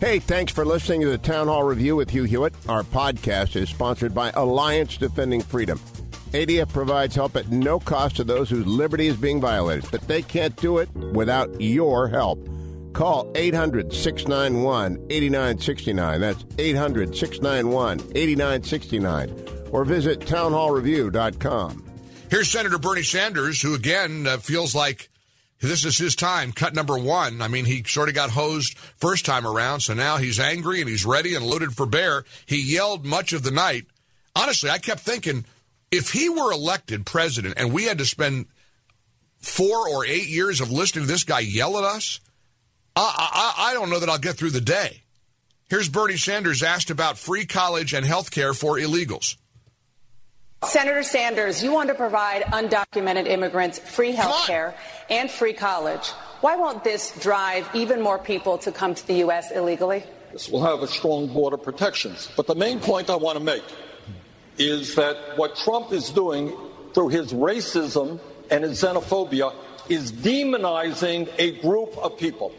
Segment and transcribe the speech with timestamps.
[0.00, 2.54] Hey, thanks for listening to the Town Hall Review with Hugh Hewitt.
[2.68, 5.78] Our podcast is sponsored by Alliance Defending Freedom.
[6.30, 10.22] ADF provides help at no cost to those whose liberty is being violated, but they
[10.22, 12.38] can't do it without your help.
[12.92, 16.20] Call 800 691 8969.
[16.20, 19.46] That's 800 691 8969.
[19.72, 21.84] Or visit townhallreview.com.
[22.30, 25.10] Here's Senator Bernie Sanders, who again uh, feels like
[25.60, 27.42] this is his time, cut number one.
[27.42, 30.88] I mean, he sort of got hosed first time around, so now he's angry and
[30.88, 32.24] he's ready and loaded for bear.
[32.46, 33.86] He yelled much of the night.
[34.36, 35.44] Honestly, I kept thinking
[35.90, 38.46] if he were elected president and we had to spend
[39.40, 42.20] four or eight years of listening to this guy yell at us,
[42.94, 45.02] I, I, I don't know that I'll get through the day.
[45.68, 49.36] Here's Bernie Sanders asked about free college and health care for illegals.
[50.64, 54.74] Senator Sanders, you want to provide undocumented immigrants free health care
[55.08, 56.08] and free college.
[56.40, 59.52] Why won't this drive even more people to come to the U.S.
[59.52, 60.02] illegally?
[60.32, 62.28] This will have a strong border protections.
[62.36, 63.62] But the main point I want to make
[64.58, 66.52] is that what Trump is doing
[66.92, 68.18] through his racism
[68.50, 69.54] and his xenophobia
[69.88, 72.52] is demonizing a group of people.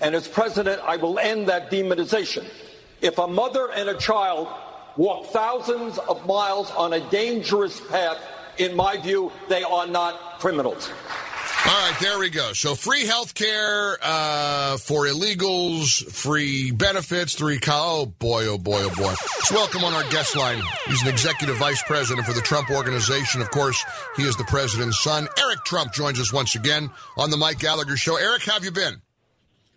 [0.00, 2.46] And as president, I will end that demonization.
[3.00, 4.48] If a mother and a child
[4.96, 8.18] walk thousands of miles on a dangerous path,
[8.58, 10.90] in my view, they are not criminals.
[11.68, 12.52] All right, there we go.
[12.52, 17.58] So free health care uh, for illegals, free benefits, three.
[17.58, 19.08] Co- oh boy, oh boy, oh boy.
[19.08, 20.62] Let's welcome on our guest line.
[20.86, 23.40] He's an executive vice president for the Trump Organization.
[23.40, 23.84] Of course,
[24.16, 25.26] he is the president's son.
[25.40, 28.14] Eric Trump joins us once again on the Mike Gallagher Show.
[28.14, 29.02] Eric, how have you been?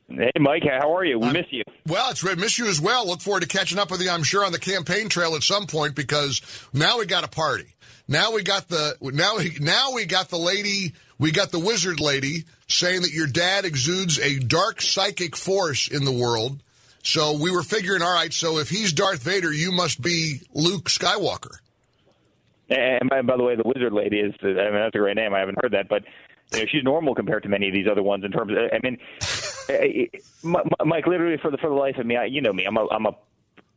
[0.09, 1.19] Hey, Mike, how are you?
[1.19, 1.63] We miss you.
[1.85, 3.07] Well, it's we miss you as well.
[3.07, 5.67] Look forward to catching up with you, I'm sure, on the campaign trail at some
[5.67, 6.41] point because
[6.73, 7.75] now we got a party.
[8.07, 11.99] Now we got the now we now we got the lady, we got the wizard
[11.99, 16.59] lady saying that your dad exudes a dark psychic force in the world.
[17.03, 20.89] So we were figuring, all right, so if he's Darth Vader, you must be Luke
[20.89, 21.57] Skywalker.
[22.69, 25.33] And by, by the way, the wizard lady is, I mean, that's a great name.
[25.33, 26.03] I haven't heard that, but
[26.53, 28.79] you know, she's normal compared to many of these other ones in terms of, I
[28.83, 28.97] mean,
[30.85, 32.87] Mike, literally for the for the life of me, I, you know me, I'm a
[32.87, 33.15] I'm a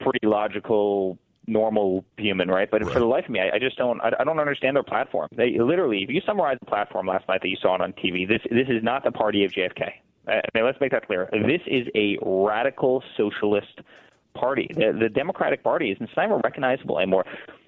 [0.01, 2.71] pretty logical, normal human, right?
[2.71, 2.93] But right.
[2.93, 5.29] for the life of me, I, I just don't I, I don't understand their platform.
[5.37, 8.27] They literally, if you summarize the platform last night that you saw it on TV,
[8.27, 9.93] this this is not the party of JFK.
[10.27, 11.29] I mean, let's make that clear.
[11.33, 13.81] This is a radical socialist
[14.35, 14.71] party.
[14.73, 17.25] The, the Democratic Party is not even recognizable anymore.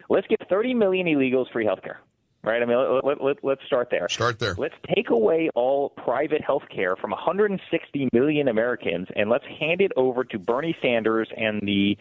[0.09, 2.01] Let's give 30 million illegals free health care
[2.45, 2.63] right?
[2.63, 4.09] I mean, let, let, let, let's start there.
[4.09, 4.55] Start there.
[4.57, 9.93] Let's take away all private health care from 160 million Americans and let's hand it
[9.97, 11.97] over to Bernie Sanders and the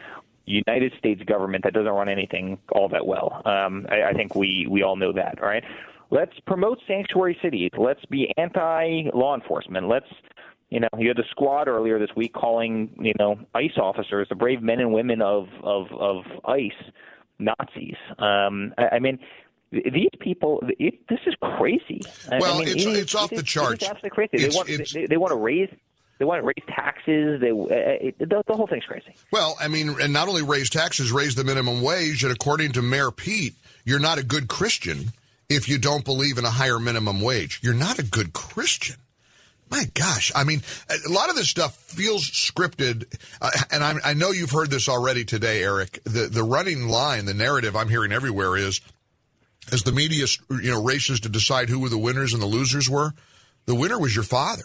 [0.45, 3.41] United States government that doesn't run anything all that well.
[3.45, 5.63] Um, I, I think we, we all know that, right?
[6.11, 7.71] Let's promote sanctuary cities.
[7.77, 9.87] Let's be anti law enforcement.
[9.87, 10.05] Let's
[10.69, 14.35] you know, you had the squad earlier this week calling, you know, ICE officers, the
[14.35, 16.71] brave men and women of of, of ICE,
[17.37, 17.95] Nazis.
[18.17, 19.19] Um, I, I mean,
[19.73, 22.01] these people, it, this is crazy.
[22.29, 23.73] Well, I mean, it's, it it's off it the is, charts.
[23.73, 24.29] It's absolutely crazy.
[24.33, 25.69] It's, they want they, they, want to raise
[26.19, 27.41] they want to raise taxes.
[27.41, 29.15] They uh, it, the, the whole thing's crazy.
[29.31, 32.81] Well, I mean, and not only raise taxes, raise the minimum wage, and according to
[32.81, 35.11] Mayor Pete, you're not a good Christian
[35.49, 37.59] if you don't believe in a higher minimum wage.
[37.63, 38.97] You're not a good Christian.
[39.69, 43.05] My gosh, I mean, a lot of this stuff feels scripted,
[43.41, 45.99] uh, and I, I know you've heard this already today, Eric.
[46.03, 48.81] The the running line, the narrative I'm hearing everywhere is
[49.71, 52.89] as the media, you know, races to decide who were the winners and the losers
[52.89, 53.13] were,
[53.65, 54.63] the winner was your father.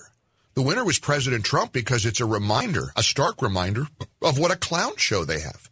[0.54, 3.86] The winner was President Trump because it's a reminder, a stark reminder
[4.22, 5.70] of what a clown show they have.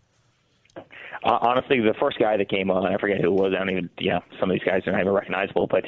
[1.24, 3.52] Uh, honestly, the first guy that came on, I forget who it was.
[3.52, 5.84] I don't even, yeah, some of these guys are not even recognizable, but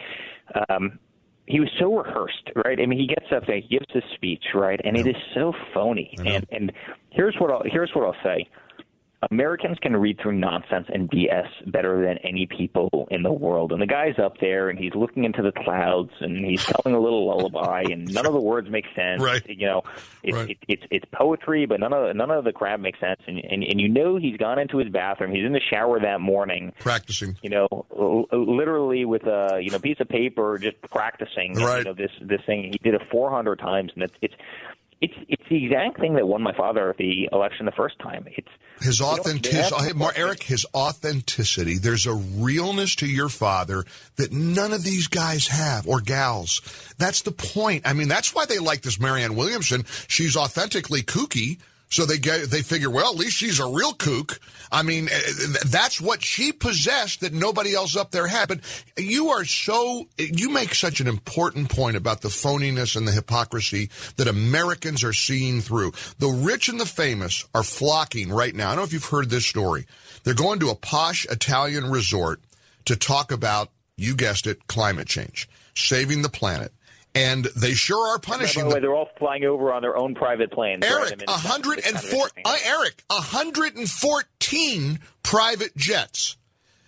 [0.68, 0.98] um,
[1.46, 2.78] he was so rehearsed, right?
[2.80, 5.52] I mean, he gets up there, he gives this speech, right, and it is so
[5.72, 6.14] phony.
[6.18, 6.72] And and
[7.10, 8.48] here's what I'll here's what I'll say.
[9.30, 13.72] Americans can read through nonsense and BS better than any people in the world.
[13.72, 17.00] And the guy's up there and he's looking into the clouds and he's telling a
[17.00, 19.20] little lullaby and none of the words make sense.
[19.20, 19.42] Right.
[19.48, 19.82] You know,
[20.22, 20.50] it's Right.
[20.50, 23.20] it, it's it's poetry, but none of none of the crap makes sense.
[23.26, 25.32] And, and and you know he's gone into his bathroom.
[25.34, 26.72] He's in the shower that morning.
[26.78, 27.36] Practicing.
[27.42, 31.54] You know, l- literally with a you know piece of paper, just practicing.
[31.54, 31.78] Right.
[31.78, 32.72] You know this this thing.
[32.72, 34.34] He did it 400 times, and it's it's
[35.00, 38.26] it's it's the exact thing that won my father the election the first time.
[38.36, 38.48] It's
[38.80, 41.78] his authenticity, Eric, his authenticity.
[41.78, 43.84] There's a realness to your father
[44.16, 46.60] that none of these guys have or gals.
[46.98, 47.86] That's the point.
[47.86, 49.84] I mean, that's why they like this Marianne Williamson.
[50.06, 51.58] She's authentically kooky
[51.90, 54.40] so they get, they figure, well, at least she's a real kook.
[54.70, 58.48] I mean, eh, that's what she possessed that nobody else up there had.
[58.48, 58.60] But
[58.98, 63.90] you are so, you make such an important point about the phoniness and the hypocrisy
[64.16, 65.92] that Americans are seeing through.
[66.18, 68.66] The rich and the famous are flocking right now.
[68.66, 69.86] I don't know if you've heard this story.
[70.24, 72.40] They're going to a posh Italian resort
[72.84, 76.72] to talk about, you guessed it, climate change, saving the planet
[77.18, 78.64] and they sure are punishing.
[78.64, 80.84] By the way, they're all flying over on their own private planes.
[80.84, 81.28] Eric, right?
[81.28, 82.28] hundred and four.
[82.44, 86.36] Uh, Eric, hundred and fourteen private jets.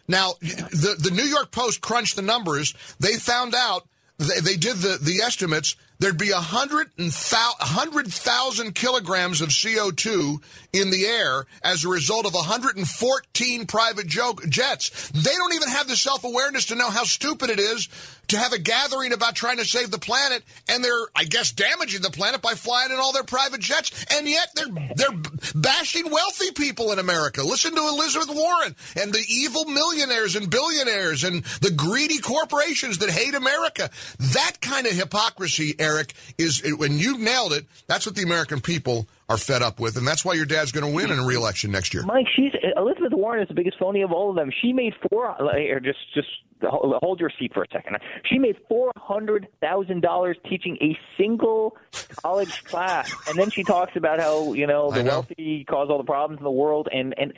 [0.06, 2.74] Now, the the New York Post crunched the numbers.
[2.98, 3.88] They found out
[4.20, 11.46] they, they did the the estimates there'd be 100,000 kilograms of CO2 in the air
[11.62, 15.10] as a result of 114 private jets.
[15.10, 17.88] They don't even have the self awareness to know how stupid it is
[18.30, 22.00] to have a gathering about trying to save the planet, and they're, I guess, damaging
[22.00, 25.20] the planet by flying in all their private jets, and yet they're they're
[25.54, 27.42] bashing wealthy people in America.
[27.42, 33.10] Listen to Elizabeth Warren and the evil millionaires and billionaires and the greedy corporations that
[33.10, 33.90] hate America.
[34.18, 37.66] That kind of hypocrisy, Eric, is when you nailed it.
[37.86, 40.86] That's what the American people are fed up with, and that's why your dad's going
[40.86, 42.02] to win in a reelection next year.
[42.04, 44.50] Mike, she's Elizabeth Warren is the biggest phony of all of them.
[44.60, 45.28] She made four.
[45.40, 46.28] Or Just, just
[46.62, 47.96] hold your seat for a second.
[48.24, 51.76] She made four hundred thousand dollars teaching a single
[52.22, 55.10] college class, and then she talks about how you know the know.
[55.10, 57.32] wealthy cause all the problems in the world, and and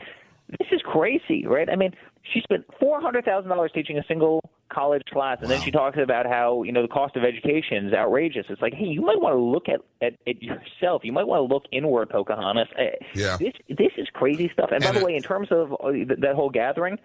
[0.48, 1.69] this is crazy, right?
[1.70, 1.94] I mean,
[2.32, 4.40] she spent four hundred thousand dollars teaching a single
[4.72, 5.56] college class, and wow.
[5.56, 8.46] then she talks about how you know the cost of education is outrageous.
[8.48, 11.02] It's like, hey, you might want to look at, at, at yourself.
[11.04, 12.69] You might want to look inward, Pocahontas.
[13.14, 13.36] Yeah.
[13.38, 14.70] This this is crazy stuff.
[14.72, 16.98] And, and by the way, in terms of uh, that whole gathering,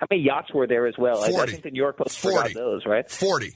[0.00, 1.22] how many yachts were there as well?
[1.22, 1.36] 40.
[1.36, 2.36] I, I think the New York Post 40.
[2.36, 3.08] forgot those, right?
[3.10, 3.54] Forty.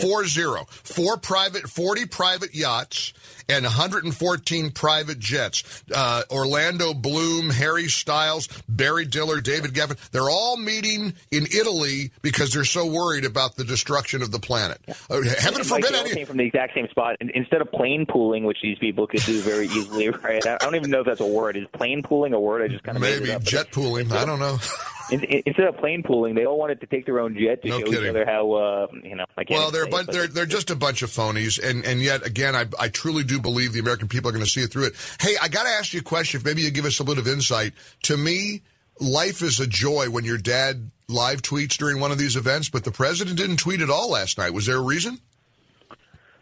[0.00, 0.66] Four zero.
[0.68, 3.12] Four private, 40 private yachts
[3.48, 5.84] and 114 private jets.
[5.94, 12.52] Uh, Orlando Bloom, Harry Styles, Barry Diller, David Geffen, they're all meeting in Italy because
[12.52, 14.80] they're so worried about the destruction of the planet.
[14.88, 14.94] Yeah.
[15.08, 16.14] Uh, heaven forbid any...
[16.14, 17.16] came from the exact same spot.
[17.20, 20.44] Instead of plane pooling, which these people could do very easily, right?
[20.44, 21.56] I don't even know if that's a word.
[21.56, 22.62] Is plane pooling a word?
[22.62, 24.10] I just kind of Maybe jet pooling.
[24.10, 24.58] I don't know.
[25.12, 27.86] instead of plane pooling, they all wanted to take their own jet to no show
[27.86, 28.02] kidding.
[28.04, 29.24] each other how uh, you know.
[29.36, 32.54] I well, they're but they're they're just a bunch of phonies, and and yet again,
[32.54, 34.94] I I truly do believe the American people are going to see it through it.
[35.20, 36.40] Hey, I got to ask you a question.
[36.40, 37.72] If maybe you give us a little bit of insight.
[38.04, 38.62] To me,
[39.00, 42.84] life is a joy when your dad live tweets during one of these events, but
[42.84, 44.52] the president didn't tweet at all last night.
[44.52, 45.18] Was there a reason?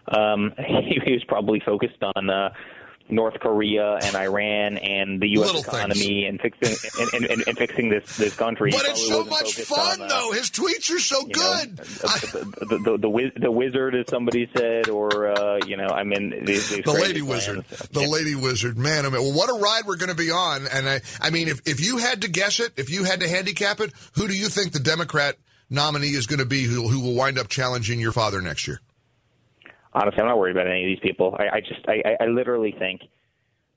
[0.08, 2.30] Um, he was probably focused on.
[2.30, 2.50] Uh,
[3.10, 5.46] North Korea and Iran and the U.S.
[5.46, 8.70] Little economy and fixing and, and, and, and, fixing this this country.
[8.70, 10.32] But it's so much fun, on, uh, though.
[10.32, 11.78] His tweets are so good.
[11.78, 16.04] Know, the, the, the, the, the, wizard, as somebody said, or uh, you know, I
[16.04, 18.06] mean, these, these the lady wizard, the yeah.
[18.06, 18.78] lady wizard.
[18.78, 20.66] Man, I mean, well, what a ride we're going to be on.
[20.72, 23.28] And I, I mean, if if you had to guess it, if you had to
[23.28, 25.36] handicap it, who do you think the Democrat
[25.70, 28.80] nominee is going to be who who will wind up challenging your father next year?
[29.92, 31.36] Honestly, I'm not worried about any of these people.
[31.38, 33.02] I, I just, I, I literally think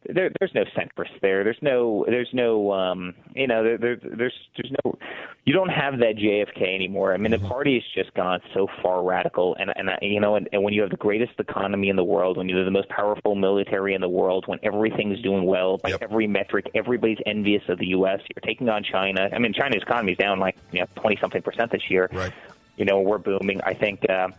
[0.10, 1.44] there, there's no centrist there.
[1.44, 4.98] There's no, there's no, um, you know, there, there, there's, there's no,
[5.46, 7.14] you don't have that JFK anymore.
[7.14, 7.48] I mean, the mm-hmm.
[7.48, 10.82] party has just gone so far radical, and and you know, and, and when you
[10.82, 14.02] have the greatest economy in the world, when you have the most powerful military in
[14.02, 16.04] the world, when everything's doing well by yep.
[16.04, 18.20] every metric, everybody's envious of the U.S.
[18.34, 19.30] You're taking on China.
[19.34, 22.08] I mean, China's economy is down like you know twenty something percent this year.
[22.12, 22.32] Right.
[22.78, 23.62] You know, we're booming.
[23.64, 24.08] I think.
[24.10, 24.30] Uh,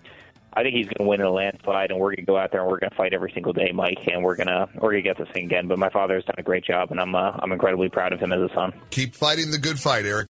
[0.54, 2.52] I think he's going to win in a landslide, and we're going to go out
[2.52, 4.92] there and we're going to fight every single day, Mike, and we're going to we're
[4.92, 5.66] going to get this thing again.
[5.66, 8.20] But my father has done a great job, and I'm uh, I'm incredibly proud of
[8.20, 8.72] him as a son.
[8.90, 10.28] Keep fighting the good fight, Eric.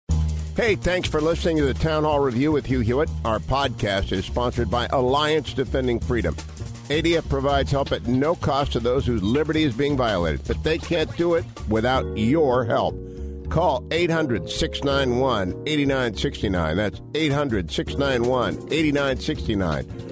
[0.54, 3.08] Hey, thanks for listening to the Town Hall Review with Hugh Hewitt.
[3.24, 6.34] Our podcast is sponsored by Alliance Defending Freedom.
[6.88, 10.76] ADF provides help at no cost to those whose liberty is being violated, but they
[10.76, 12.94] can't do it without your help.
[13.48, 16.76] Call 800 691 8969.
[16.76, 20.11] That's 800 691 8969